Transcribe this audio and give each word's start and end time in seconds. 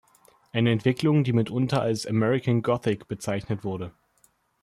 Eine 0.51 0.71
Entwicklung, 0.71 1.23
die 1.23 1.31
mitunter 1.31 1.79
als 1.83 2.07
"American 2.07 2.63
Gothic" 2.63 3.07
bezeichnet 3.07 3.63
wurde. 3.63 3.93